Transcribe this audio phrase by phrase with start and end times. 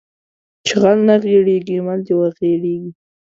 [0.65, 2.89] چې غل نه غېړيږي مل د وغړيږي